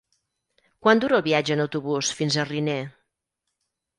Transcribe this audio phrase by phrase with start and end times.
[0.85, 2.81] Quant dura el viatge en autobús fins a Riner?